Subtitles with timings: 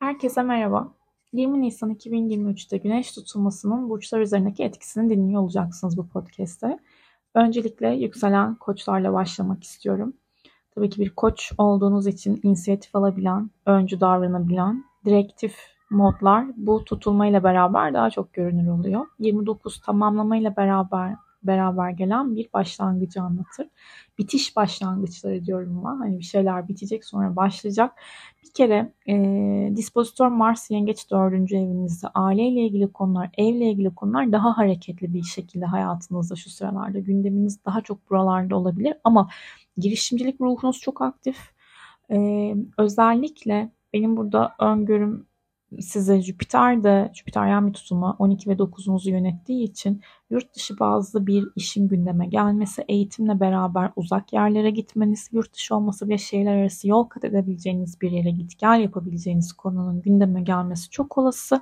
[0.00, 0.92] Herkese merhaba.
[1.32, 6.78] 20 Nisan 2023'te Güneş tutulmasının burçlar üzerindeki etkisini dinliyor olacaksınız bu podcast'te.
[7.34, 10.12] Öncelikle yükselen koçlarla başlamak istiyorum.
[10.74, 15.56] Tabii ki bir koç olduğunuz için inisiyatif alabilen, öncü davranabilen, direktif
[15.90, 19.06] modlar bu tutulmayla beraber daha çok görünür oluyor.
[19.18, 23.68] 29 tamamlamayla beraber beraber gelen bir başlangıcı anlatır.
[24.18, 25.96] Bitiş başlangıçları diyorum ben.
[25.96, 27.92] Hani bir şeyler bitecek sonra başlayacak.
[28.44, 31.52] Bir kere e, dispozitör Mars Yengeç 4.
[31.52, 36.98] evinizde aileyle ilgili konular, evle ilgili konular daha hareketli bir şekilde hayatınızda şu sıralarda.
[36.98, 39.28] Gündeminiz daha çok buralarda olabilir ama
[39.76, 41.36] girişimcilik ruhunuz çok aktif.
[42.10, 45.26] E, özellikle benim burada öngörüm
[45.78, 51.48] size Jüpiter de Jüpiteryen bir tutulma 12 ve 9'unuzu yönettiği için yurt dışı bazı bir
[51.56, 57.04] işin gündeme gelmesi, eğitimle beraber uzak yerlere gitmeniz, yurt dışı olması bile şehirler arası yol
[57.04, 61.60] kat edebileceğiniz bir yere git gel yapabileceğiniz konunun gündeme gelmesi çok olası.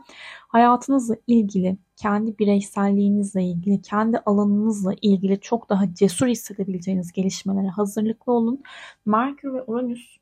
[0.49, 8.63] Hayatınızla ilgili, kendi bireyselliğinizle ilgili, kendi alanınızla ilgili çok daha cesur hissedebileceğiniz gelişmelere hazırlıklı olun.
[9.07, 10.19] Merkür ve Uranüs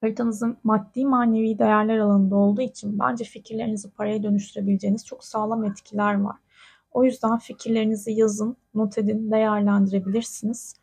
[0.00, 6.36] haritanızın maddi manevi değerler alanında olduğu için bence fikirlerinizi paraya dönüştürebileceğiniz çok sağlam etkiler var.
[6.92, 10.74] O yüzden fikirlerinizi yazın, not edin, değerlendirebilirsiniz.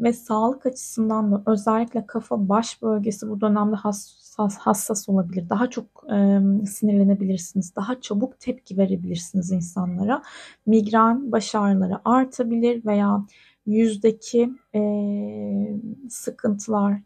[0.00, 5.48] Ve sağlık açısından da özellikle kafa baş bölgesi bu dönemde hassas, hassas olabilir.
[5.48, 7.76] Daha çok e, sinirlenebilirsiniz.
[7.76, 10.22] Daha çabuk tepki verebilirsiniz insanlara.
[10.66, 13.26] Migren baş ağrıları artabilir veya
[13.66, 14.80] yüzdeki e,
[16.08, 17.02] sıkıntılar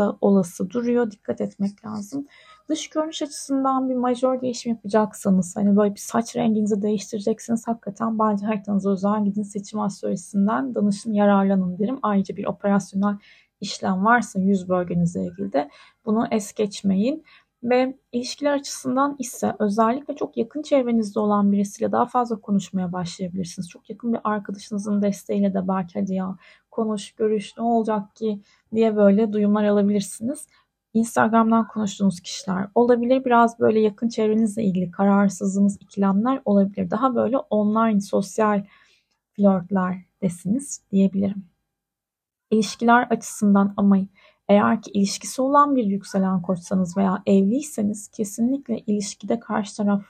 [0.00, 1.10] da olası duruyor.
[1.10, 2.26] Dikkat etmek lazım.
[2.68, 8.46] Dış görünüş açısından bir majör değişim yapacaksanız hani böyle bir saç renginizi değiştireceksiniz hakikaten bence
[8.46, 11.98] haritanıza özel gidin seçim astrolojisinden danışın yararlanın derim.
[12.02, 13.16] Ayrıca bir operasyonel
[13.60, 15.70] işlem varsa yüz bölgenizle ilgili de
[16.04, 17.24] bunu es geçmeyin.
[17.62, 23.68] Ve ilişkiler açısından ise özellikle çok yakın çevrenizde olan birisiyle daha fazla konuşmaya başlayabilirsiniz.
[23.68, 26.36] Çok yakın bir arkadaşınızın desteğiyle de belki hadi ya
[26.70, 28.40] konuş, görüş, ne olacak ki
[28.74, 30.46] diye böyle duyumlar alabilirsiniz.
[30.94, 33.24] Instagram'dan konuştuğunuz kişiler olabilir.
[33.24, 36.90] Biraz böyle yakın çevrenizle ilgili kararsızlığınız, ikilemler olabilir.
[36.90, 38.64] Daha böyle online sosyal
[39.36, 41.44] flörtler desiniz diyebilirim.
[42.50, 43.98] İlişkiler açısından ama
[44.48, 50.02] eğer ki ilişkisi olan bir yükselen koçsanız veya evliyseniz kesinlikle ilişkide karşı taraf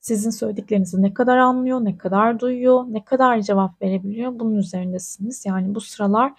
[0.00, 5.46] sizin söylediklerinizi ne kadar anlıyor, ne kadar duyuyor, ne kadar cevap verebiliyor bunun üzerindesiniz.
[5.46, 6.32] Yani bu sıralar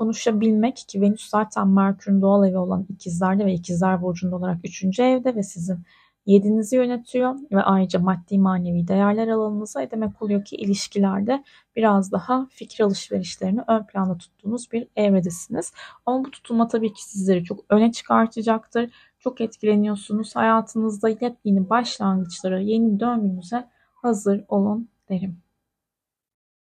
[0.00, 5.00] konuşabilmek ki Venüs zaten Merkür'ün doğal evi olan ikizlerde ve ikizler burcunda olarak 3.
[5.00, 5.78] evde ve sizin
[6.26, 11.44] yedinizi yönetiyor ve ayrıca maddi manevi değerler alanınıza e demek oluyor ki ilişkilerde
[11.76, 15.72] biraz daha fikir alışverişlerini ön planda tuttuğunuz bir evredesiniz.
[16.06, 18.90] Ama bu tutulma tabii ki sizleri çok öne çıkartacaktır.
[19.18, 20.36] Çok etkileniyorsunuz.
[20.36, 25.42] Hayatınızda yepyeni başlangıçlara, yeni döngünüze hazır olun derim.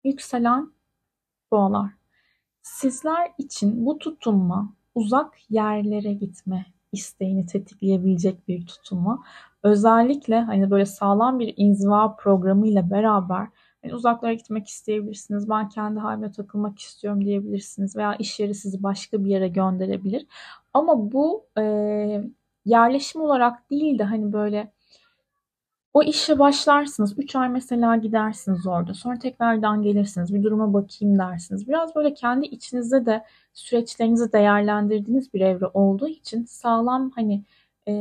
[0.04, 0.72] Yükselen
[1.52, 2.05] boğalar.
[2.66, 9.24] Sizler için bu tutulma uzak yerlere gitme isteğini tetikleyebilecek bir tutulma.
[9.64, 13.48] Özellikle hani böyle sağlam bir inziva programı ile beraber
[13.82, 15.50] hani uzaklara gitmek isteyebilirsiniz.
[15.50, 20.28] Ben kendi halime takılmak istiyorum diyebilirsiniz veya iş yeri sizi başka bir yere gönderebilir.
[20.74, 21.64] Ama bu e,
[22.66, 24.72] yerleşim olarak değil de hani böyle
[25.96, 27.20] o işe başlarsınız.
[27.20, 28.94] 3 ay mesela gidersiniz orada.
[28.94, 30.34] Sonra tekrardan gelirsiniz.
[30.34, 31.68] Bir duruma bakayım dersiniz.
[31.68, 33.24] Biraz böyle kendi içinizde de
[33.54, 37.44] süreçlerinizi değerlendirdiğiniz bir evre olduğu için sağlam hani
[37.88, 37.94] e,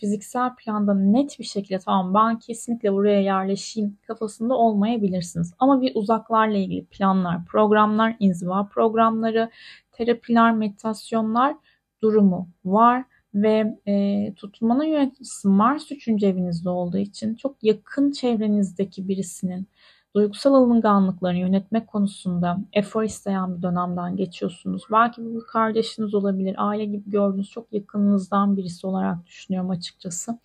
[0.00, 5.54] fiziksel planda net bir şekilde tamam ben kesinlikle buraya yerleşeyim kafasında olmayabilirsiniz.
[5.58, 9.50] Ama bir uzaklarla ilgili planlar, programlar, inziva programları,
[9.92, 11.56] terapiler, meditasyonlar
[12.02, 13.04] durumu var
[13.34, 16.08] ve e, tutulmanın yöneticisi Mars 3.
[16.08, 19.68] evinizde olduğu için çok yakın çevrenizdeki birisinin
[20.14, 24.82] duygusal alınganlıklarını yönetmek konusunda efor isteyen bir dönemden geçiyorsunuz.
[24.92, 30.38] Belki bu kardeşiniz olabilir, aile gibi gördüğünüz çok yakınınızdan birisi olarak düşünüyorum açıkçası.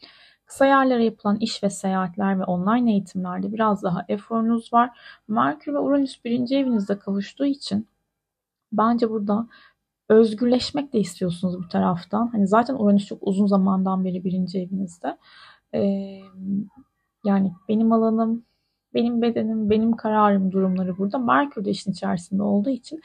[0.46, 4.90] Kısa yerlere yapılan iş ve seyahatler ve online eğitimlerde biraz daha eforunuz var.
[5.28, 7.88] Merkür ve Uranüs birinci evinizde kavuştuğu için
[8.72, 9.48] bence burada
[10.14, 12.28] özgürleşmek de istiyorsunuz bu taraftan.
[12.28, 15.18] Hani zaten Uranüs çok uzun zamandan beri birinci evinizde.
[15.74, 16.20] Ee,
[17.26, 18.46] yani benim alanım,
[18.94, 21.18] benim bedenim, benim kararım durumları burada.
[21.18, 23.02] Merkür de işin içerisinde olduğu için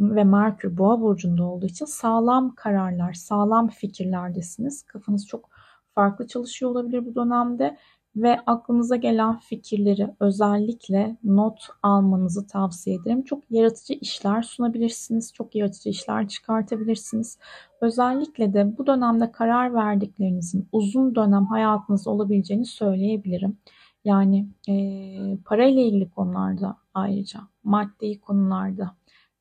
[0.00, 4.82] ve Merkür Boğa burcunda olduğu için sağlam kararlar, sağlam fikirlerdesiniz.
[4.82, 5.50] Kafanız çok
[5.94, 7.78] farklı çalışıyor olabilir bu dönemde
[8.16, 13.22] ve aklınıza gelen fikirleri özellikle not almanızı tavsiye ederim.
[13.22, 17.38] Çok yaratıcı işler sunabilirsiniz, çok yaratıcı işler çıkartabilirsiniz.
[17.80, 23.58] Özellikle de bu dönemde karar verdiklerinizin uzun dönem hayatınızda olabileceğini söyleyebilirim.
[24.04, 24.74] Yani e,
[25.44, 28.96] parayla ilgili konularda ayrıca, maddi konularda,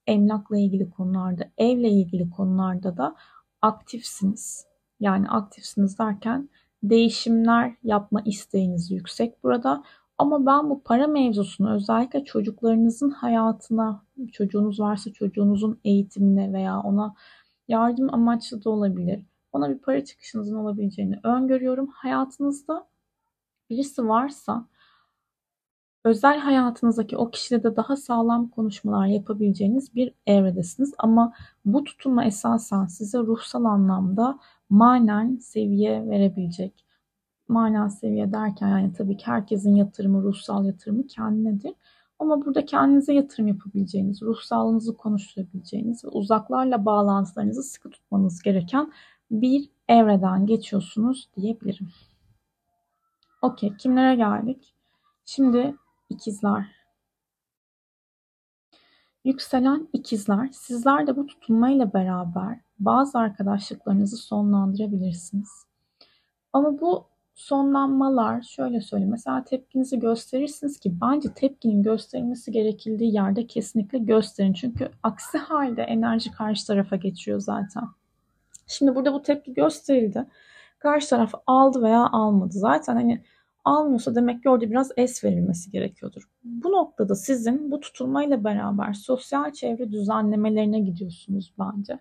[0.08, 3.16] emlakla ilgili konularda, evle ilgili konularda da
[3.62, 4.66] aktifsiniz.
[5.00, 6.50] Yani aktifsiniz derken
[6.84, 9.84] değişimler yapma isteğiniz yüksek burada.
[10.18, 17.16] Ama ben bu para mevzusunu özellikle çocuklarınızın hayatına, çocuğunuz varsa çocuğunuzun eğitimine veya ona
[17.68, 19.26] yardım amaçlı da olabilir.
[19.52, 21.88] Ona bir para çıkışınızın olabileceğini öngörüyorum.
[21.88, 22.88] Hayatınızda
[23.70, 24.66] birisi varsa
[26.04, 30.94] özel hayatınızdaki o kişiyle de daha sağlam konuşmalar yapabileceğiniz bir evredesiniz.
[30.98, 31.34] Ama
[31.66, 34.40] bu tutunma esasen size ruhsal anlamda
[34.74, 36.86] manen seviye verebilecek.
[37.48, 41.74] Manen seviye derken yani tabii ki herkesin yatırımı, ruhsal yatırımı kendinedir.
[42.20, 48.92] Ama burada kendinize yatırım yapabileceğiniz, ruhsallığınızı konuşturabileceğiniz ve uzaklarla bağlantılarınızı sıkı tutmanız gereken
[49.32, 51.90] bir evreden geçiyorsunuz diyebilirim.
[53.42, 54.74] Okey, kimlere geldik?
[55.26, 55.76] Şimdi
[56.10, 56.66] ikizler.
[59.26, 65.50] Yükselen ikizler, sizler de bu tutunmayla beraber bazı arkadaşlıklarınızı sonlandırabilirsiniz.
[66.54, 69.12] Ama bu sonlanmalar şöyle söyleyeyim.
[69.12, 74.54] Mesela tepkinizi gösterirsiniz ki bence tepkinin gösterilmesi gerekildiği yerde kesinlikle gösterin.
[74.54, 77.84] Çünkü aksi halde enerji karşı tarafa geçiyor zaten.
[78.68, 80.26] Şimdi burada bu tepki gösterildi.
[80.80, 82.54] Karşı taraf aldı veya almadı.
[82.54, 83.24] Zaten hani
[83.66, 86.24] almıyorsa demek ki orada biraz es verilmesi gerekiyordur.
[86.44, 92.00] Bu noktada sizin bu tutulmayla beraber sosyal çevre düzenlemelerine gidiyorsunuz bence.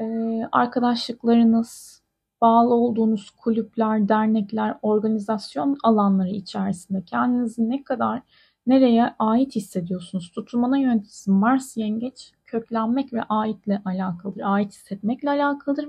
[0.00, 2.02] Ee, arkadaşlıklarınız,
[2.40, 8.22] bağlı olduğunuz kulüpler, dernekler, organizasyon alanları içerisinde kendinizi ne kadar
[8.66, 10.30] nereye ait hissediyorsunuz?
[10.30, 14.40] Tutulmana yöneticisi Mars Yengeç köklenmek ve aitle alakalıdır.
[14.44, 15.88] Ait hissetmekle alakalıdır.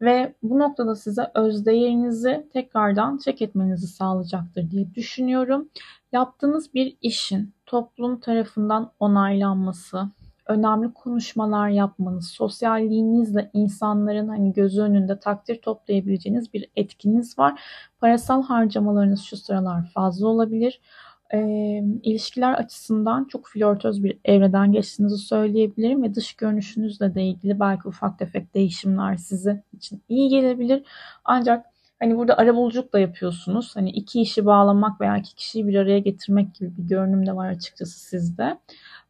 [0.00, 5.68] Ve bu noktada size özdeğerinizi tekrardan çek etmenizi sağlayacaktır diye düşünüyorum.
[6.12, 10.08] Yaptığınız bir işin toplum tarafından onaylanması,
[10.46, 17.60] önemli konuşmalar yapmanız, sosyalliğinizle insanların hani gözü önünde takdir toplayabileceğiniz bir etkiniz var.
[18.00, 20.80] Parasal harcamalarınız şu sıralar fazla olabilir.
[21.34, 21.38] E,
[22.02, 28.18] ilişkiler açısından çok flörtöz bir evreden geçtiğinizi söyleyebilirim ve dış görünüşünüzle de ilgili belki ufak
[28.18, 30.82] tefek değişimler size için iyi gelebilir.
[31.24, 31.66] Ancak
[31.98, 33.76] Hani burada arabuluculuk da yapıyorsunuz.
[33.76, 37.48] Hani iki işi bağlamak veya iki kişiyi bir araya getirmek gibi bir görünüm de var
[37.48, 38.58] açıkçası sizde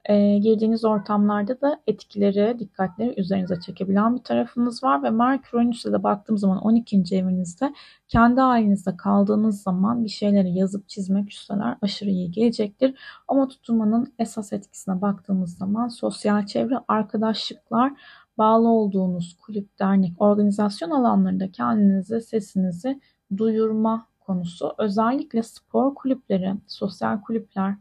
[0.08, 6.02] e, girdiğiniz ortamlarda da etkileri, dikkatleri üzerinize çekebilen bir tarafınız var ve Merkür Uranüs'e de
[6.02, 7.02] baktığım zaman 12.
[7.10, 7.74] evinizde
[8.08, 12.98] kendi halinizde kaldığınız zaman bir şeyleri yazıp çizmek üsteler aşırı iyi gelecektir.
[13.28, 17.92] Ama tutulmanın esas etkisine baktığımız zaman sosyal çevre, arkadaşlıklar,
[18.38, 23.00] bağlı olduğunuz kulüp, dernek, organizasyon alanlarında kendinizi, sesinizi
[23.36, 24.74] duyurma konusu.
[24.78, 27.74] Özellikle spor kulüpleri, sosyal kulüpler,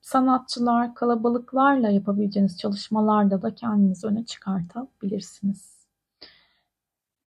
[0.00, 5.86] sanatçılar, kalabalıklarla yapabileceğiniz çalışmalarda da kendinizi öne çıkartabilirsiniz.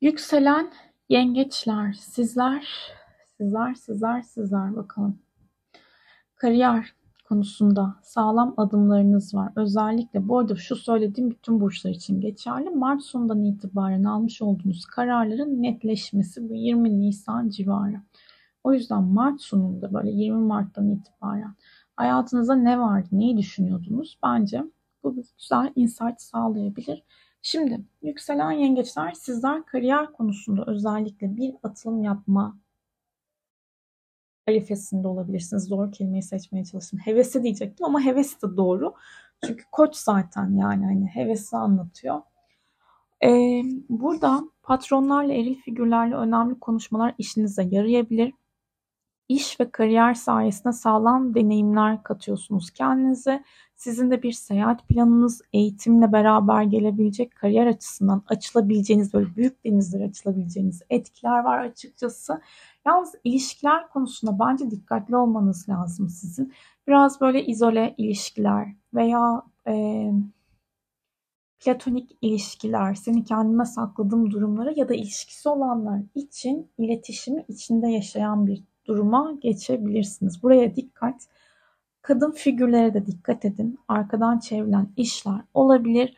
[0.02, 0.72] Yükselen
[1.10, 2.68] yengeçler, sizler,
[3.38, 5.20] sizler, sizler, sizler bakalım.
[6.36, 6.94] Kariyer
[7.30, 9.52] konusunda sağlam adımlarınız var.
[9.56, 12.70] Özellikle bu arada şu söylediğim bütün burçlar için geçerli.
[12.70, 18.02] Mart sonundan itibaren almış olduğunuz kararların netleşmesi bu 20 Nisan civarı.
[18.66, 21.56] O yüzden Mart sonunda böyle 20 Mart'tan itibaren
[21.96, 24.20] hayatınızda ne vardı, neyi düşünüyordunuz?
[24.24, 24.64] Bence
[25.04, 27.04] bu güzel insight sağlayabilir.
[27.42, 32.58] Şimdi yükselen yengeçler sizler kariyer konusunda özellikle bir atılım yapma
[34.48, 35.64] arifesinde olabilirsiniz.
[35.64, 37.00] Zor kelimeyi seçmeye çalıştım.
[37.00, 38.94] Hevesi diyecektim ama heves de doğru.
[39.46, 42.22] Çünkü koç zaten yani hani hevesi anlatıyor.
[43.24, 48.34] Ee, burada patronlarla, eril figürlerle önemli konuşmalar işinize yarayabilir
[49.30, 53.44] iş ve kariyer sayesinde sağlam deneyimler katıyorsunuz kendinize.
[53.76, 60.82] Sizin de bir seyahat planınız, eğitimle beraber gelebilecek kariyer açısından açılabileceğiniz böyle büyük denizlere açılabileceğiniz
[60.90, 62.42] etkiler var açıkçası.
[62.86, 66.54] Yalnız ilişkiler konusunda bence dikkatli olmanız lazım sizin.
[66.88, 70.06] Biraz böyle izole ilişkiler veya e,
[71.60, 78.64] platonik ilişkiler, seni kendime sakladığım durumlara ya da ilişkisi olanlar için iletişimi içinde yaşayan bir
[78.86, 80.44] duruma geçebilirsiniz.
[80.44, 81.28] Buraya dikkat.
[82.02, 83.80] Kadın figürlere de dikkat edin.
[83.88, 86.18] Arkadan çevrilen işler olabilir.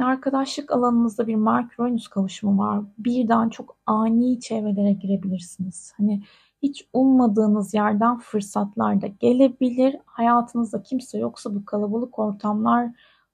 [0.00, 2.84] arkadaşlık alanınızda bir Merkür-Venüs kavuşumu var.
[2.98, 5.92] Birden çok ani çevrelere girebilirsiniz.
[5.96, 6.22] Hani
[6.62, 9.96] hiç ummadığınız yerden fırsatlar da gelebilir.
[10.06, 12.92] Hayatınızda kimse yoksa bu kalabalık ortamlarla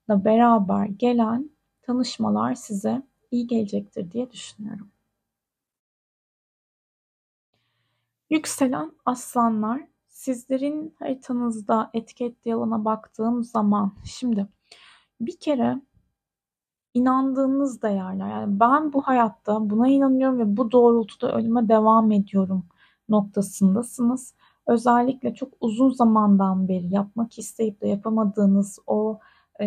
[0.09, 1.49] beraber gelen
[1.81, 3.01] tanışmalar size
[3.31, 4.87] iyi gelecektir diye düşünüyorum.
[8.29, 14.47] Yükselen aslanlar sizlerin haritanızda etki alana baktığım zaman şimdi
[15.21, 15.81] bir kere
[16.93, 22.65] inandığınız değerler yani ben bu hayatta buna inanıyorum ve bu doğrultuda ölüme devam ediyorum
[23.09, 24.33] noktasındasınız.
[24.67, 29.19] Özellikle çok uzun zamandan beri yapmak isteyip de yapamadığınız o
[29.61, 29.65] e,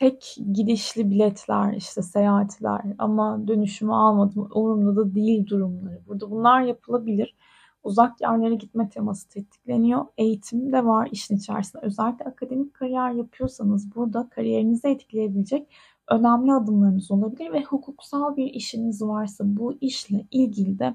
[0.00, 6.00] tek gidişli biletler, işte seyahatler ama dönüşümü almadım, umurumda da değil durumları.
[6.08, 7.36] Burada bunlar yapılabilir.
[7.82, 10.06] Uzak yerlere gitme teması tetikleniyor.
[10.18, 11.82] Eğitim de var işin içerisinde.
[11.86, 15.68] Özellikle akademik kariyer yapıyorsanız burada kariyerinizi etkileyebilecek
[16.08, 20.94] önemli adımlarınız olabilir ve hukuksal bir işiniz varsa bu işle ilgili de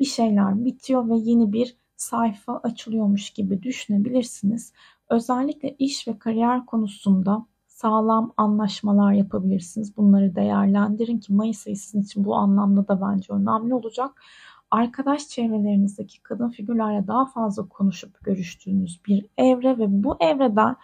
[0.00, 4.72] bir şeyler bitiyor ve yeni bir sayfa açılıyormuş gibi düşünebilirsiniz.
[5.10, 7.46] Özellikle iş ve kariyer konusunda
[7.82, 9.96] sağlam anlaşmalar yapabilirsiniz.
[9.96, 14.10] Bunları değerlendirin ki Mayıs ayı sizin için bu anlamda da bence önemli olacak.
[14.70, 20.76] Arkadaş çevrelerinizdeki kadın figürlerle daha fazla konuşup görüştüğünüz bir evre ve bu evreden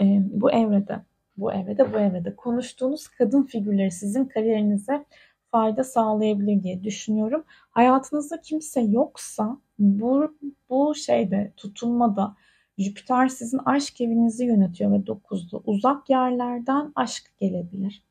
[0.00, 1.04] e, bu evrede
[1.36, 5.04] bu evrede bu evrede konuştuğunuz kadın figürleri sizin kariyerinize
[5.50, 7.44] fayda sağlayabilir diye düşünüyorum.
[7.70, 10.36] Hayatınızda kimse yoksa bu
[10.70, 12.34] bu şeyde tutunmada
[12.82, 18.02] Jüpiter sizin aşk evinizi yönetiyor ve 9'da uzak yerlerden aşk gelebilir.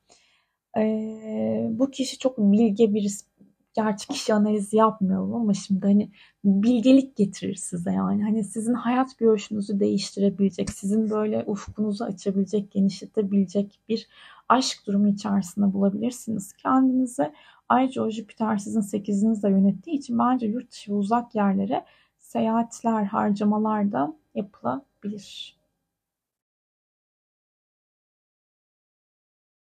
[0.78, 3.26] Ee, bu kişi çok bilge birisi.
[3.74, 6.10] Gerçi kişi analizi yapmıyorum ama şimdi hani
[6.44, 8.22] bilgelik getirir size yani.
[8.22, 14.08] Hani sizin hayat görüşünüzü değiştirebilecek, sizin böyle ufkunuzu açabilecek, genişletebilecek bir
[14.48, 17.32] aşk durumu içerisinde bulabilirsiniz kendinizi.
[17.68, 21.84] Ayrıca o Jüpiter sizin 8'inizde yönettiği için bence yurt dışı uzak yerlere
[22.18, 25.56] seyahatler, harcamalar da yapılabilir.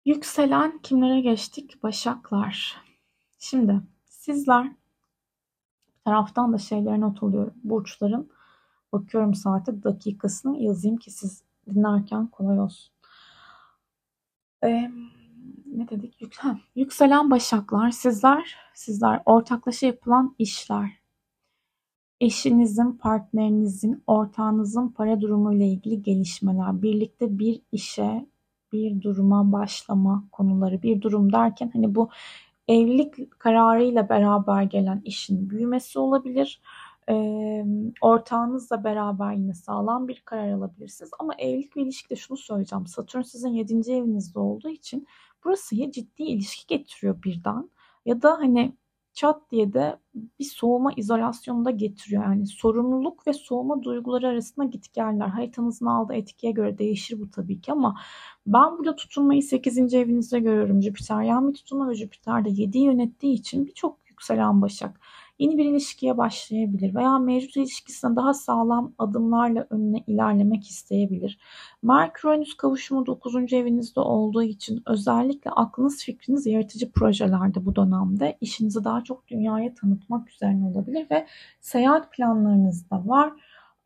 [0.06, 1.84] Yükselen kimlere geçtik?
[1.84, 2.78] Başaklar.
[3.40, 7.54] Şimdi sizler bir taraftan da şeyleri not alıyorum.
[7.64, 8.32] Burçların
[8.92, 12.94] bakıyorum saate dakikasını yazayım ki siz dinlerken kolay olsun.
[14.64, 14.92] Ee,
[15.66, 16.22] ne dedik?
[16.76, 21.01] Yükselen başaklar sizler sizler ortaklaşa yapılan işler
[22.22, 28.26] eşinizin, partnerinizin, ortağınızın para durumu ile ilgili gelişmeler, birlikte bir işe,
[28.72, 32.10] bir duruma başlama konuları, bir durum derken hani bu
[32.68, 36.62] evlilik kararıyla beraber gelen işin büyümesi olabilir.
[38.02, 41.12] Ortağınızla beraber yine sağlam bir karar alabilirsiniz.
[41.20, 42.88] Ama evlilik ve ilişkide şunu söyleyeceğim.
[42.88, 43.92] Satürn sizin 7.
[43.92, 45.08] evinizde olduğu için
[45.44, 47.70] burası ya ciddi ilişki getiriyor birden
[48.06, 48.74] ya da hani
[49.14, 50.00] çat diye de
[50.40, 52.24] bir soğuma izolasyonunda getiriyor.
[52.24, 55.28] Yani sorumluluk ve soğuma duyguları arasında gitgeller.
[55.28, 58.00] Haritanızın aldığı etkiye göre değişir bu tabii ki ama
[58.48, 59.94] ben burada tutunmayı 8.
[59.94, 60.82] evinizde görüyorum.
[60.82, 65.00] Jüpiter yan bir tutunma ve Jüpiter de 7'yi yönettiği için birçok yükselen başak
[65.42, 71.40] yeni bir ilişkiye başlayabilir veya mevcut ilişkisine daha sağlam adımlarla önüne ilerlemek isteyebilir.
[71.84, 73.54] Merkür-Venüs kavuşumu 9.
[73.54, 80.30] evinizde olduğu için özellikle aklınız fikriniz yaratıcı projelerde bu dönemde işinizi daha çok dünyaya tanıtmak
[80.30, 81.28] üzerine olabilir ve
[81.62, 83.34] seyahat planlarınız da var.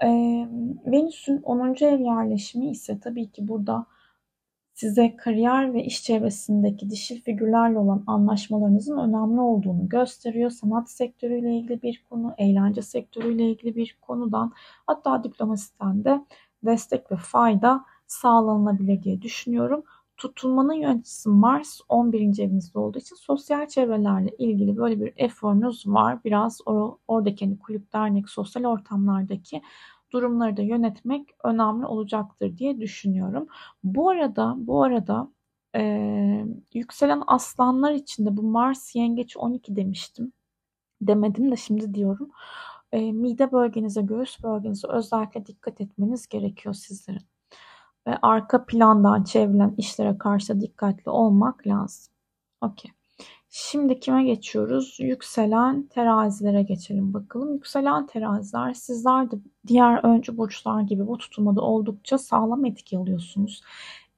[0.04, 0.08] Ee,
[0.86, 1.76] Venüs'ün 10.
[1.82, 3.86] ev yerleşimi ise tabii ki burada
[4.76, 10.50] size kariyer ve iş çevresindeki dişil figürlerle olan anlaşmalarınızın önemli olduğunu gösteriyor.
[10.50, 14.54] Sanat sektörüyle ilgili bir konu, eğlence sektörüyle ilgili bir konudan
[14.88, 16.26] hatta diplomasiden de
[16.64, 19.84] destek ve fayda sağlanabilir diye düşünüyorum.
[20.18, 22.40] Tutulmanın yöneticisi Mars 11.
[22.40, 26.24] evinizde olduğu için sosyal çevrelerle ilgili böyle bir eforunuz var.
[26.24, 29.62] Biraz or oradaki hani kulüp, dernek, sosyal ortamlardaki
[30.16, 33.48] durumları da yönetmek önemli olacaktır diye düşünüyorum.
[33.84, 35.32] Bu arada bu arada
[35.76, 35.82] e,
[36.74, 40.34] yükselen aslanlar içinde bu Mars yengeç 12 demiştim.
[41.02, 42.30] Demedim de şimdi diyorum.
[42.92, 47.28] E, mide bölgenize, göğüs bölgenize özellikle dikkat etmeniz gerekiyor sizlerin.
[48.08, 52.14] Ve arka plandan çevrilen işlere karşı dikkatli olmak lazım.
[52.62, 52.92] Okey.
[53.58, 54.98] Şimdi kime geçiyoruz?
[55.00, 57.54] Yükselen terazilere geçelim bakalım.
[57.54, 59.36] Yükselen teraziler sizler de
[59.68, 63.62] diğer öncü burçlar gibi bu tutulmada oldukça sağlam etki alıyorsunuz.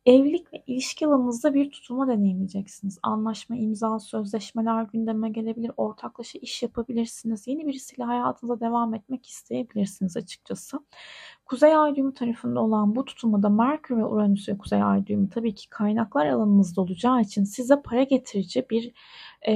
[0.07, 2.99] Evlilik ve ilişki alanınızda bir tutulma deneyimleyeceksiniz.
[3.03, 7.47] Anlaşma, imza, sözleşmeler gündeme gelebilir, ortaklaşa iş yapabilirsiniz.
[7.47, 10.79] Yeni birisiyle hayatınıza devam etmek isteyebilirsiniz açıkçası.
[11.45, 15.55] Kuzey ay düğümü tarafında olan bu tutulmada Merkür ve Uranüs ve Kuzey ay düğümü tabii
[15.55, 18.93] ki kaynaklar alanınızda olacağı için size para getirici bir
[19.47, 19.53] e,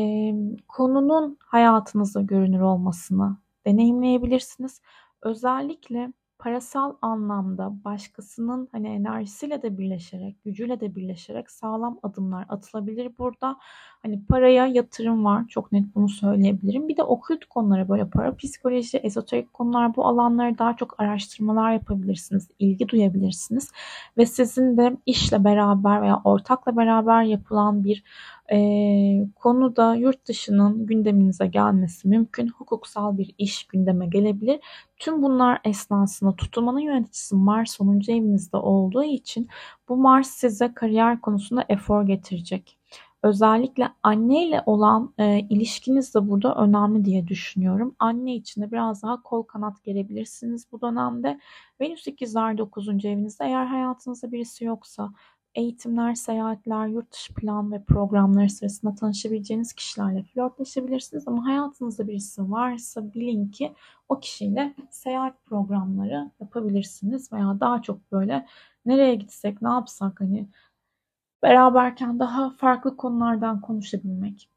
[0.68, 4.82] konunun hayatınızda görünür olmasını deneyimleyebilirsiniz.
[5.22, 13.58] Özellikle parasal anlamda başkasının hani enerjisiyle de birleşerek, gücüyle de birleşerek sağlam adımlar atılabilir burada.
[14.04, 15.48] Hani paraya yatırım var.
[15.48, 16.88] Çok net bunu söyleyebilirim.
[16.88, 22.50] Bir de okült konulara böyle para psikoloji, ezoterik konular bu alanlara daha çok araştırmalar yapabilirsiniz.
[22.60, 23.72] ilgi duyabilirsiniz.
[24.18, 28.04] Ve sizin de işle beraber veya ortakla beraber yapılan bir
[28.52, 28.58] e,
[29.36, 32.48] konuda yurt dışının gündeminize gelmesi mümkün.
[32.48, 34.60] Hukuksal bir iş gündeme gelebilir.
[34.98, 38.00] Tüm bunlar esnasında tutulmanın yöneticisi Mars 10.
[38.12, 39.50] evinizde olduğu için
[39.90, 42.81] bu Mars size kariyer konusunda efor getirecek.
[43.24, 47.96] Özellikle anne ile olan e, ilişkiniz de burada önemli diye düşünüyorum.
[48.00, 51.40] Anne için de biraz daha kol kanat gelebilirsiniz bu dönemde.
[51.82, 53.06] Venüs ikizler 9.
[53.06, 55.14] evinizde eğer hayatınızda birisi yoksa
[55.56, 61.28] eğitimler, seyahatler, yurt dışı plan ve programları sırasında tanışabileceğiniz kişilerle flörtleşebilirsiniz.
[61.28, 63.74] Ama hayatınızda birisi varsa bilin ki
[64.10, 67.34] o kişiyle seyahat programları yapabilirsiniz.
[67.34, 68.48] Veya daha çok böyle
[68.86, 70.48] nereye gitsek, ne yapsak hani
[71.44, 74.50] beraberken daha farklı konulardan konuşabilmek.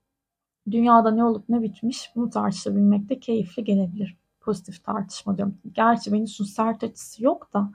[0.70, 4.16] Dünyada ne olup ne bitmiş bunu tartışabilmek de keyifli gelebilir.
[4.40, 5.58] Pozitif tartışma diyorum.
[5.72, 7.70] Gerçi Venüs'ün sert açısı yok da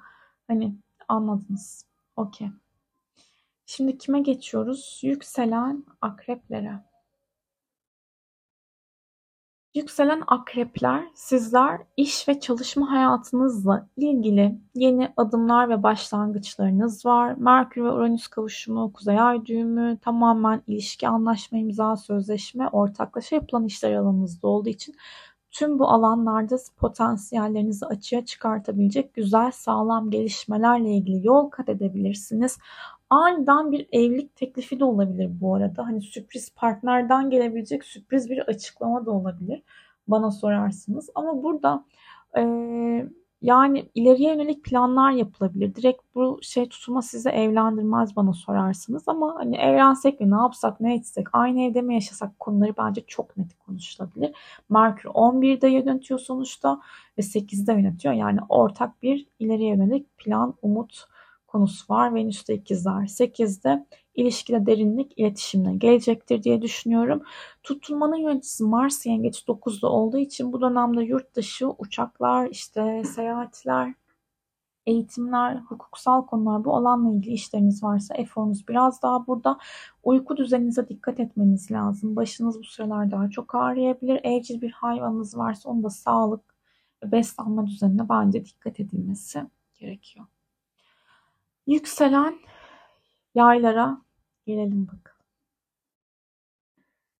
[0.47, 0.75] hani
[1.07, 1.85] anladınız.
[2.15, 2.49] Okey.
[3.65, 4.99] Şimdi kime geçiyoruz?
[5.03, 6.88] Yükselen akreplere.
[9.75, 17.35] Yükselen akrepler sizler iş ve çalışma hayatınızla ilgili yeni adımlar ve başlangıçlarınız var.
[17.37, 23.93] Merkür ve Uranüs kavuşumu, Kuzey Ay düğümü tamamen ilişki, anlaşma, imza, sözleşme, ortaklaşa yapılan işler
[23.93, 24.95] alanınızda olduğu için
[25.51, 32.57] tüm bu alanlarda potansiyellerinizi açığa çıkartabilecek güzel sağlam gelişmelerle ilgili yol kat edebilirsiniz.
[33.09, 35.85] Aniden bir evlilik teklifi de olabilir bu arada.
[35.85, 39.63] Hani sürpriz partnerden gelebilecek sürpriz bir açıklama da olabilir
[40.07, 41.09] bana sorarsınız.
[41.15, 41.85] Ama burada
[42.37, 42.41] e,
[43.41, 45.75] yani ileriye yönelik planlar yapılabilir.
[45.75, 49.03] Direkt bu şey tutuma sizi evlendirmez bana sorarsınız.
[49.07, 53.37] Ama hani evlensek mi ne yapsak ne etsek aynı evde mi yaşasak konuları bence çok
[53.37, 54.35] net konuşulabilir.
[54.69, 56.81] Merkür 11'de yönetiyor sonuçta
[57.17, 58.13] ve 8'de yönetiyor.
[58.13, 61.05] Yani ortak bir ileriye yönelik plan, umut,
[61.51, 62.15] konusu var.
[62.15, 63.85] Venüs'te ikizler 8'de
[64.15, 67.23] ilişkide derinlik iletişimle gelecektir diye düşünüyorum.
[67.63, 73.93] Tutulmanın yöneticisi Mars yengeç 9'da olduğu için bu dönemde yurt dışı uçaklar, işte seyahatler,
[74.85, 79.57] eğitimler, hukuksal konular bu alanla ilgili işleriniz varsa eforunuz biraz daha burada.
[80.03, 82.15] Uyku düzeninize dikkat etmeniz lazım.
[82.15, 84.19] Başınız bu sıralar daha çok ağrıyabilir.
[84.23, 86.55] Evcil bir hayvanınız varsa onda sağlık
[87.03, 89.43] ve beslenme düzenine bence dikkat edilmesi
[89.79, 90.25] gerekiyor.
[91.69, 92.39] Yükselen
[93.35, 94.01] yaylara
[94.45, 95.25] gelelim bakalım.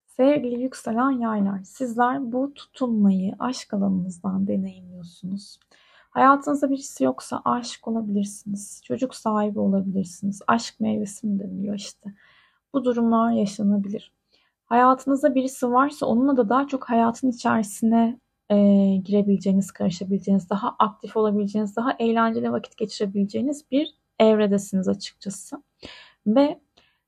[0.06, 5.60] Sevgili yükselen yaylar, sizler bu tutunmayı aşk alanınızdan deneyimliyorsunuz.
[6.10, 8.82] Hayatınızda birisi yoksa aşık olabilirsiniz.
[8.86, 10.42] Çocuk sahibi olabilirsiniz.
[10.48, 12.14] Aşk meyvesi mi deniliyor işte.
[12.74, 14.14] Bu durumlar yaşanabilir.
[14.66, 18.56] Hayatınızda birisi varsa onunla da daha çok hayatın içerisine e,
[18.96, 25.64] girebileceğiniz, karışabileceğiniz, daha aktif olabileceğiniz, daha eğlenceli vakit geçirebileceğiniz bir evredesiniz açıkçası.
[26.28, 26.60] Ve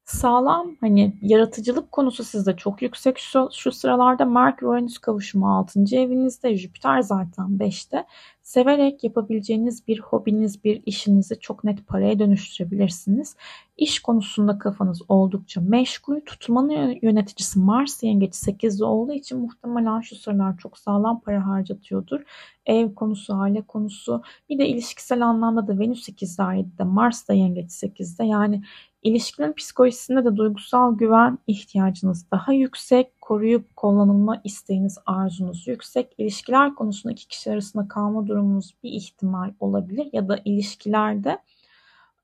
[0.06, 5.96] sağlam hani yaratıcılık konusu sizde çok yüksek şu, şu sıralarda Merkür Uranüs kavuşumu 6.
[5.96, 8.06] evinizde Jüpiter zaten 5'te
[8.42, 13.36] severek yapabileceğiniz bir hobiniz bir işinizi çok net paraya dönüştürebilirsiniz.
[13.82, 16.20] İş konusunda kafanız oldukça meşgul.
[16.20, 22.22] Tutmanın yöneticisi Mars yengeç 8'de olduğu için muhtemelen şu sıralar çok sağlam para harcatıyordur.
[22.66, 27.72] Ev konusu, aile konusu bir de ilişkisel anlamda da Venüs 8'de 7'de Mars da yengeç
[27.72, 28.64] 8'de yani
[29.04, 36.16] İlişkilerin psikolojisinde de duygusal güven ihtiyacınız daha yüksek, koruyup kullanılma isteğiniz, arzunuz yüksek.
[36.18, 41.40] İlişkiler konusunda iki kişi arasında kalma durumunuz bir ihtimal olabilir ya da ilişkilerde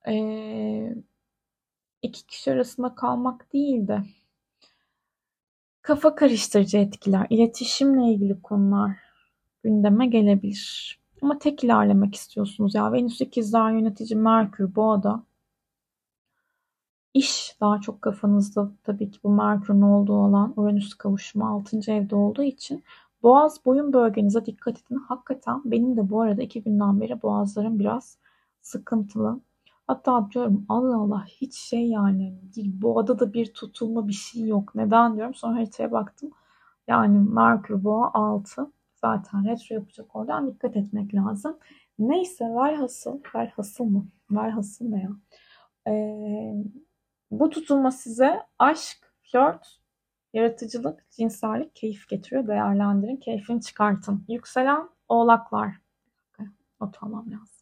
[0.08, 0.14] e,
[2.02, 4.04] iki kişi arasında kalmak değil de
[5.82, 8.98] kafa karıştırıcı etkiler, iletişimle ilgili konular
[9.64, 11.00] gündeme gelebilir.
[11.22, 12.94] Ama tek ilerlemek istiyorsunuz ya.
[12.94, 15.24] Venüs ikizler yönetici Merkür Boğa'da
[17.14, 21.92] İş daha çok kafanızda tabii ki bu Merkür'ün olduğu olan Uranüs kavuşumu 6.
[21.92, 22.84] evde olduğu için
[23.24, 24.96] boğaz boyun bölgenize dikkat edin.
[24.96, 28.18] Hakikaten benim de bu arada iki günden beri boğazlarım biraz
[28.62, 29.40] sıkıntılı.
[29.88, 34.76] Hatta diyorum Allah Allah hiç şey yani boğada da bir tutulma bir şey yok.
[34.76, 35.34] Neden diyorum.
[35.34, 36.32] Sonra haritaya baktım.
[36.88, 41.58] Yani Merkür boğa 6 zaten retro yapacak oradan dikkat etmek lazım.
[42.00, 44.08] Neyse velhasıl, velhasıl mı?
[44.32, 45.10] Velhasıl ne ya?
[45.88, 46.54] Ee,
[47.32, 49.80] bu tutulma size aşk, flört,
[50.34, 52.48] yaratıcılık, cinsellik, keyif getiriyor.
[52.48, 54.26] Değerlendirin, keyfini çıkartın.
[54.28, 55.76] Yükselen oğlaklar.
[56.82, 57.57] Not almam lazım.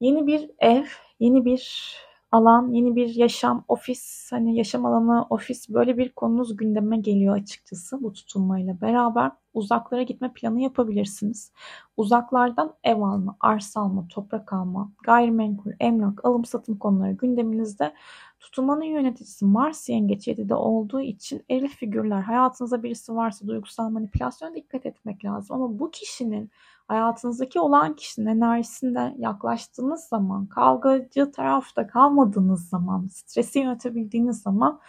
[0.00, 0.84] Yeni bir ev,
[1.20, 1.94] yeni bir
[2.32, 8.02] alan, yeni bir yaşam, ofis, hani yaşam alanı, ofis böyle bir konunuz gündeme geliyor açıkçası
[8.02, 9.30] bu tutulmayla beraber.
[9.54, 11.52] Uzaklara gitme planı yapabilirsiniz.
[11.96, 17.94] Uzaklardan ev alma, arsa alma, toprak alma, gayrimenkul, emlak, alım satım konuları gündeminizde.
[18.40, 24.86] Tutulmanın yöneticisi Mars Yengeç 7'de olduğu için eril figürler, hayatınızda birisi varsa duygusal manipülasyon dikkat
[24.86, 25.56] etmek lazım.
[25.56, 26.50] Ama bu kişinin
[26.88, 34.80] hayatınızdaki olan kişinin enerjisinde yaklaştığınız zaman, kavgacı tarafta kalmadığınız zaman, stresi yönetebildiğiniz zaman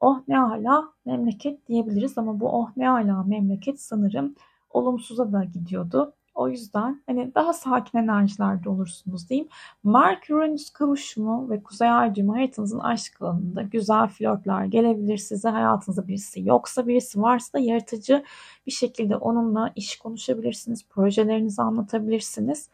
[0.00, 4.34] oh ne ala memleket diyebiliriz ama bu oh ne ala memleket sanırım
[4.70, 6.14] olumsuza da gidiyordu.
[6.38, 9.48] O yüzden hani daha sakin enerjilerde olursunuz diyeyim.
[9.84, 15.48] Merkür Uranüs kavuşumu ve Kuzey Ay düğümü haritanızın aşk alanında güzel flörtler gelebilir size.
[15.48, 18.24] Hayatınızda birisi yoksa birisi varsa da yaratıcı
[18.66, 20.88] bir şekilde onunla iş konuşabilirsiniz.
[20.88, 22.70] Projelerinizi anlatabilirsiniz.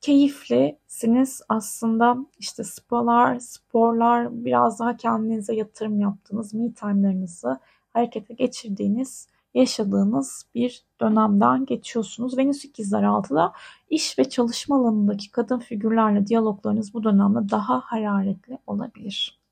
[0.00, 7.58] Keyiflisiniz aslında işte spalar, sporlar, biraz daha kendinize yatırım yaptığınız me time'larınızı
[7.92, 12.38] harekete geçirdiğiniz yaşadığınız bir dönemden geçiyorsunuz.
[12.38, 13.52] Venüs ikizler altıda
[13.90, 19.42] iş ve çalışma alanındaki kadın figürlerle diyaloglarınız bu dönemde daha hararetli olabilir.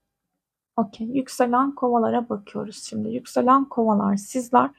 [0.77, 1.07] Okey.
[1.07, 3.09] Yükselen kovalara bakıyoruz şimdi.
[3.09, 4.71] Yükselen kovalar sizler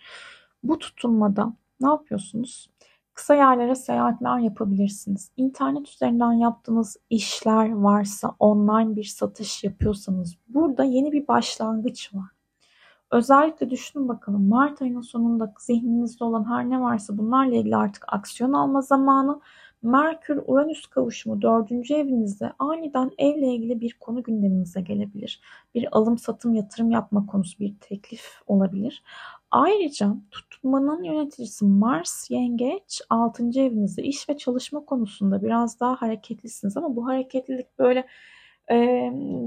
[0.64, 2.70] bu tutunmada ne yapıyorsunuz?
[3.14, 5.32] Kısa yerlere seyahatler yapabilirsiniz.
[5.38, 12.41] İnternet üzerinden yaptığınız işler varsa, online bir satış yapıyorsanız burada yeni bir başlangıç var.
[13.12, 18.54] Özellikle düşünün bakalım Mart ayının sonunda zihninizde olan her ne varsa bunlarla ilgili artık aksiyon
[18.54, 19.41] alma zamanı.
[19.84, 25.41] Merkür Uranüs kavuşumu dördüncü evinizde aniden evle ilgili bir konu gündeminize gelebilir.
[25.76, 29.04] Bir alım satım yatırım yapma konusu bir teklif olabilir.
[29.52, 33.43] Ayrıca tutmanın yöneticisi Mars Yengeç 6.
[33.43, 38.08] evinizde iş ve çalışma konusunda biraz daha hareketlisiniz ama bu hareketlilik böyle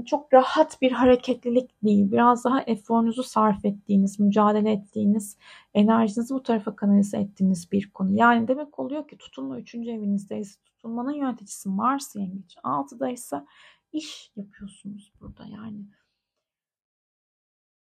[0.05, 2.11] çok rahat bir hareketlilik değil.
[2.11, 5.37] Biraz daha eforunuzu sarf ettiğiniz, mücadele ettiğiniz,
[5.73, 8.11] enerjinizi bu tarafa kanalize ettiğiniz bir konu.
[8.13, 9.75] Yani demek oluyor ki tutunma 3.
[9.75, 10.55] evinizdeyiz.
[10.65, 12.55] Tutunmanın yöneticisi Mars yengeç.
[12.63, 13.45] 6'da ise
[13.91, 15.85] iş yapıyorsunuz burada yani.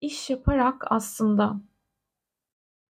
[0.01, 1.61] İş yaparak aslında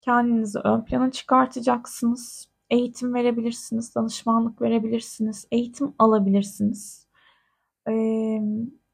[0.00, 2.50] kendinizi ön plana çıkartacaksınız.
[2.70, 7.09] Eğitim verebilirsiniz, danışmanlık verebilirsiniz, eğitim alabilirsiniz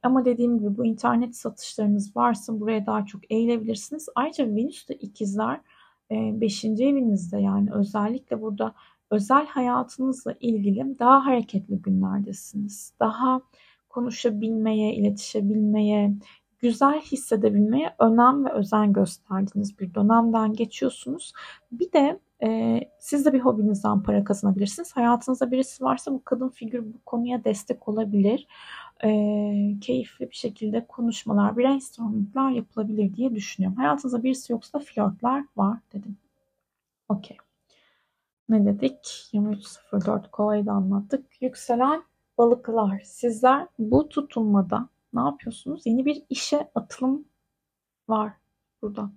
[0.03, 4.09] ama dediğim gibi bu internet satışlarınız varsa buraya daha çok eğilebilirsiniz.
[4.15, 5.61] Ayrıca Venüs de ikizler
[6.11, 6.65] 5.
[6.65, 8.75] E, evinizde yani özellikle burada
[9.11, 12.93] özel hayatınızla ilgili daha hareketli günlerdesiniz.
[13.01, 13.41] Daha
[13.89, 16.15] konuşabilmeye, iletişebilmeye,
[16.59, 21.33] güzel hissedebilmeye önem ve özen gösterdiğiniz bir dönemden geçiyorsunuz.
[21.73, 24.97] Bir de e, siz de bir hobinizden para kazanabilirsiniz.
[24.97, 28.47] Hayatınızda birisi varsa bu kadın figür bu konuya destek olabilir.
[29.05, 29.09] E,
[29.81, 33.79] keyifli bir şekilde konuşmalar, brainstormingler yapılabilir diye düşünüyorum.
[33.79, 36.17] Hayatınızda birisi yoksa flörtler var dedim.
[37.09, 37.37] Okey.
[38.49, 39.31] Ne dedik?
[39.33, 41.43] 23.04 kolayı da anlattık.
[41.43, 42.03] Yükselen
[42.39, 43.01] balıklar.
[43.05, 45.83] Sizler bu tutunmada ne yapıyorsunuz?
[45.87, 47.25] Yeni bir işe atılım
[48.09, 48.33] var
[48.83, 49.11] burada.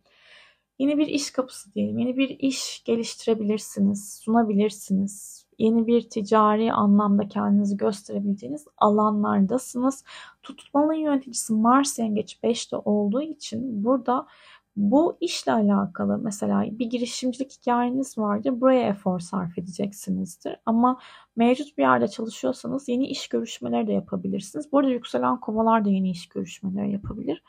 [0.80, 1.98] Yeni bir iş kapısı diyelim.
[1.98, 5.46] Yeni bir iş geliştirebilirsiniz, sunabilirsiniz.
[5.58, 10.04] Yeni bir ticari anlamda kendinizi gösterebileceğiniz alanlardasınız.
[10.44, 14.28] Tutmanın yöneticisi Mars Yengeç 5'te olduğu için burada
[14.76, 18.62] bu işle alakalı mesela bir girişimcilik hikayeniz vardır.
[18.62, 20.56] Buraya efor sarf edeceksinizdir.
[20.66, 21.00] Ama
[21.36, 24.72] mevcut bir yerde çalışıyorsanız yeni iş görüşmeleri de yapabilirsiniz.
[24.72, 27.44] Bu arada yükselen kovalar da yeni iş görüşmeleri yapabilir.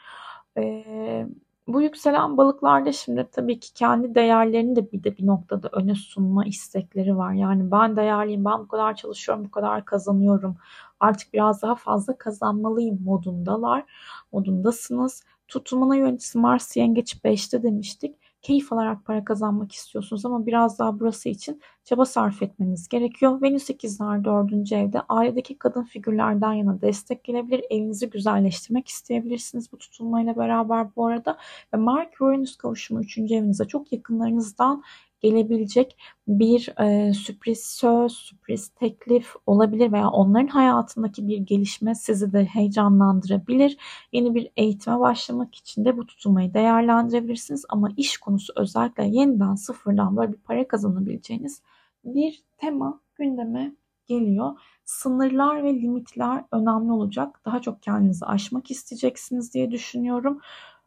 [0.58, 1.26] Ee,
[1.72, 6.44] bu yükselen balıklarda şimdi tabii ki kendi değerlerini de bir de bir noktada öne sunma
[6.44, 7.32] istekleri var.
[7.32, 10.56] Yani ben değerliyim, ben bu kadar çalışıyorum, bu kadar kazanıyorum.
[11.00, 13.84] Artık biraz daha fazla kazanmalıyım modundalar.
[14.32, 15.24] Modundasınız.
[15.48, 18.16] Tutulmana yöneticisi Mars Yengeç 5'te demiştik.
[18.42, 23.42] Keyif alarak para kazanmak istiyorsunuz ama biraz daha burası için çaba sarf etmeniz gerekiyor.
[23.42, 24.72] Venüs ikizler 4.
[24.72, 27.64] evde ailedeki kadın figürlerden yana destek gelebilir.
[27.70, 31.38] Evinizi güzelleştirmek isteyebilirsiniz bu tutulmayla beraber bu arada.
[31.74, 33.18] Ve Merkür-Uranüs kavuşumu 3.
[33.18, 34.82] evinize çok yakınlarınızdan
[35.20, 35.96] gelebilecek
[36.28, 43.76] bir e, sürpriz söz, sürpriz teklif olabilir veya onların hayatındaki bir gelişme sizi de heyecanlandırabilir.
[44.12, 50.16] Yeni bir eğitime başlamak için de bu tutulmayı değerlendirebilirsiniz ama iş konusu özellikle yeniden sıfırdan
[50.16, 51.62] böyle bir para kazanabileceğiniz
[52.04, 53.72] bir tema gündeme
[54.06, 54.58] geliyor.
[54.84, 57.40] Sınırlar ve limitler önemli olacak.
[57.44, 60.40] Daha çok kendinizi aşmak isteyeceksiniz diye düşünüyorum.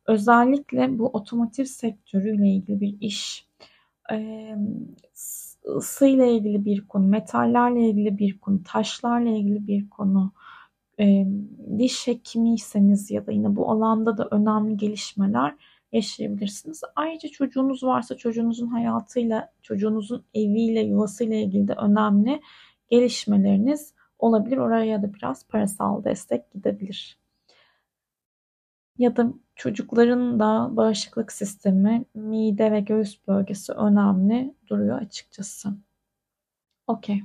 [0.07, 3.47] Özellikle bu otomotiv sektörüyle ilgili bir iş
[5.65, 10.31] ısıyla ilgili bir konu, metallerle ilgili bir konu, taşlarla ilgili bir konu,
[10.99, 11.25] e,
[11.77, 15.55] diş hekimiyseniz ya da yine bu alanda da önemli gelişmeler
[15.91, 16.81] yaşayabilirsiniz.
[16.95, 22.41] Ayrıca çocuğunuz varsa çocuğunuzun hayatıyla, çocuğunuzun eviyle, yuvasıyla ilgili de önemli
[22.89, 24.57] gelişmeleriniz olabilir.
[24.57, 27.22] Oraya da biraz parasal destek gidebilir.
[28.97, 35.69] Ya da çocukların da bağışıklık sistemi, mide ve göğüs bölgesi önemli duruyor açıkçası.
[36.87, 37.23] Okey.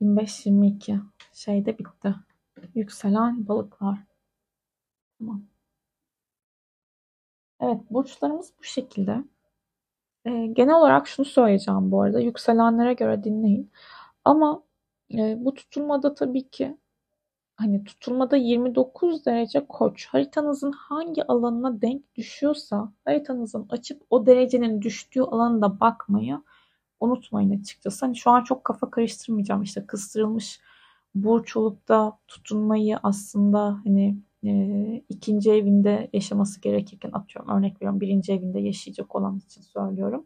[0.00, 1.00] 25-22
[1.32, 2.14] şeyde bitti.
[2.74, 3.98] Yükselen balıklar.
[5.18, 5.42] Tamam.
[7.60, 9.24] Evet burçlarımız bu şekilde.
[10.24, 12.20] Ee, genel olarak şunu söyleyeceğim bu arada.
[12.20, 13.72] Yükselenlere göre dinleyin.
[14.24, 14.62] Ama
[15.14, 16.76] e, bu tutulmada tabii ki
[17.60, 25.22] hani tutulmada 29 derece koç haritanızın hangi alanına denk düşüyorsa haritanızın açıp o derecenin düştüğü
[25.22, 26.42] alanda bakmayı
[27.00, 28.06] unutmayın açıkçası.
[28.06, 30.60] Hani şu an çok kafa karıştırmayacağım işte kıstırılmış
[31.14, 34.52] burç olup da tutunmayı aslında hani e,
[35.08, 40.24] ikinci evinde yaşaması gerekirken atıyorum örnek veriyorum birinci evinde yaşayacak olan için söylüyorum.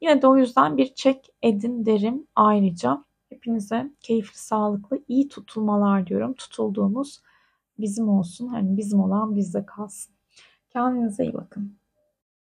[0.00, 3.04] Yine de o yüzden bir çek edin derim ayrıca.
[3.34, 6.34] Hepinize keyifli, sağlıklı, iyi tutulmalar diyorum.
[6.34, 7.20] Tutulduğumuz
[7.78, 8.46] bizim olsun.
[8.48, 10.14] Hani bizim olan bizde kalsın.
[10.70, 11.78] Kendinize iyi bakın.